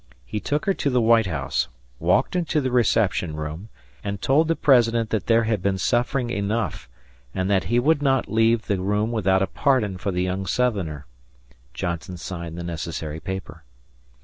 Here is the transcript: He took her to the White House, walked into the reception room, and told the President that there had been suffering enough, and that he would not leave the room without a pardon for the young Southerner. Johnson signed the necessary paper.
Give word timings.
He 0.25 0.39
took 0.39 0.65
her 0.65 0.73
to 0.73 0.89
the 0.89 0.99
White 0.99 1.27
House, 1.27 1.67
walked 1.99 2.35
into 2.35 2.59
the 2.59 2.71
reception 2.71 3.35
room, 3.35 3.69
and 4.03 4.19
told 4.19 4.47
the 4.47 4.55
President 4.55 5.11
that 5.11 5.27
there 5.27 5.43
had 5.43 5.61
been 5.61 5.77
suffering 5.77 6.31
enough, 6.31 6.89
and 7.35 7.51
that 7.51 7.65
he 7.65 7.77
would 7.77 8.01
not 8.01 8.27
leave 8.27 8.65
the 8.65 8.79
room 8.81 9.11
without 9.11 9.43
a 9.43 9.45
pardon 9.47 9.99
for 9.99 10.09
the 10.09 10.23
young 10.23 10.47
Southerner. 10.47 11.05
Johnson 11.75 12.17
signed 12.17 12.57
the 12.57 12.63
necessary 12.63 13.19
paper. 13.19 13.63